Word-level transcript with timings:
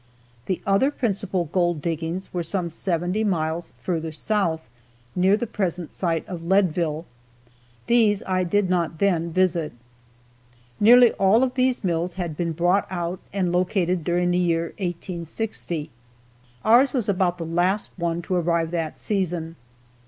The 0.47 0.63
other 0.65 0.89
principal 0.89 1.45
gold 1.45 1.79
diggings 1.79 2.33
were 2.33 2.41
some 2.41 2.71
seventy 2.71 3.23
miles 3.23 3.71
further 3.83 4.11
south, 4.11 4.67
near 5.15 5.37
the 5.37 5.45
present 5.45 5.91
site 5.91 6.27
of 6.27 6.41
Leadville. 6.43 7.05
These 7.85 8.23
I 8.25 8.43
did 8.43 8.67
not 8.67 8.97
then 8.97 9.29
visit. 9.31 9.73
Nearly 10.79 11.11
all 11.21 11.43
of 11.43 11.53
these 11.53 11.83
mills 11.83 12.15
had 12.15 12.35
been 12.35 12.51
brought 12.51 12.87
out 12.89 13.19
and 13.31 13.51
located 13.51 14.03
during 14.03 14.31
the 14.31 14.39
year 14.39 14.73
1860. 14.79 15.91
Ours 16.65 16.93
was 16.93 17.07
about 17.07 17.37
the 17.37 17.45
last 17.45 17.91
one 17.95 18.23
to 18.23 18.33
arrive 18.33 18.71
that 18.71 18.97
season. 18.97 19.55